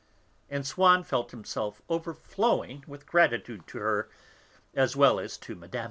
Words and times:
And 0.49 0.65
Swann 0.65 1.03
felt 1.03 1.29
himself 1.29 1.79
overflowing 1.87 2.83
with 2.87 3.05
gratitude 3.05 3.67
to 3.67 3.77
her, 3.77 4.09
as 4.73 4.95
well 4.95 5.19
as 5.19 5.37
to 5.37 5.53
Mme. 5.55 5.79